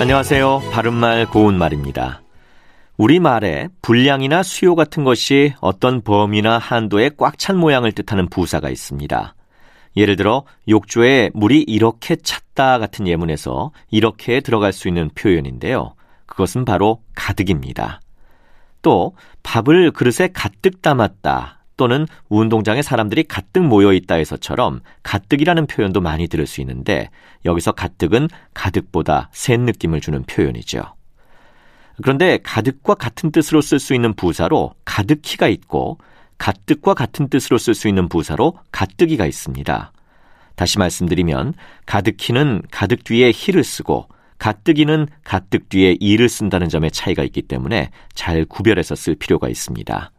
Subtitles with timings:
[0.00, 0.62] 안녕하세요.
[0.70, 2.22] 바른말 고운말입니다.
[2.98, 9.34] 우리말에 분량이나 수요 같은 것이 어떤 범위나 한도에 꽉 찬 모양을 뜻하는 부사가 있습니다.
[9.96, 15.94] 예를 들어 욕조에 물이 이렇게 찼다 같은 예문에서 이렇게 들어갈 수 있는 표현인데요.
[16.26, 18.00] 그것은 바로 가득입니다.
[18.82, 26.46] 또 밥을 그릇에 가득 담았다 또는 운동장에 사람들이 가득 모여 있다에서처럼 가득이라는 표현도 많이 들을
[26.46, 27.08] 수 있는데
[27.46, 30.82] 여기서 가득은 가득보다 센 느낌을 주는 표현이죠.
[32.02, 35.98] 그런데 가득과 같은 뜻으로 쓸 수 있는 부사로 가득히가 있고
[36.36, 39.92] 가득과 같은 뜻으로 쓸 수 있는 부사로 가득이가 있습니다.
[40.56, 41.54] 다시 말씀드리면
[41.86, 48.44] 가득히는 가득 뒤에 히를 쓰고 가뜩이는 가뜩 뒤에 이를 쓴다는 점에 차이가 있기 때문에 잘
[48.44, 50.10] 구별해서 쓸 필요가 있습니다.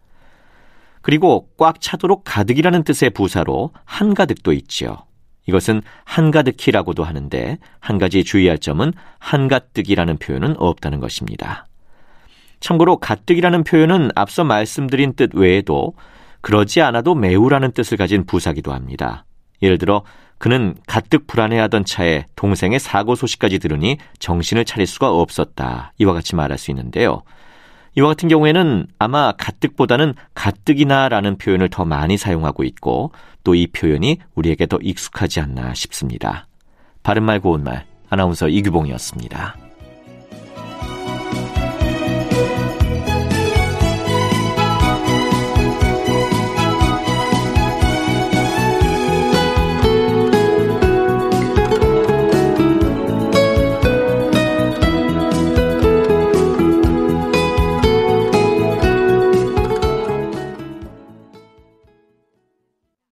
[1.01, 4.97] 그리고 꽉 차도록 가득이라는 뜻의 부사로 한가득도 있지요.
[5.47, 11.65] 이것은 한가득히라고도 하는데 한 가지 주의할 점은 한가득이라는 표현은 없다는 것입니다.
[12.59, 15.93] 참고로 가득이라는 표현은 앞서 말씀드린 뜻 외에도
[16.41, 19.25] 그러지 않아도 매우라는 뜻을 가진 부사기도 합니다.
[19.61, 20.03] 예를 들어
[20.37, 25.93] 그는 가뜩 불안해하던 차에 동생의 사고 소식까지 들으니 정신을 차릴 수가 없었다.
[25.97, 27.23] 이와 같이 말할 수 있는데요.
[27.97, 33.11] 이와 같은 경우에는 아마 가뜩보다는 가뜩이나라는 표현을 더 많이 사용하고 있고
[33.43, 36.47] 또 이 표현이 우리에게 더 익숙하지 않나 싶습니다.
[37.03, 39.68] 바른말 고운말 아나운서 이규봉이었습니다.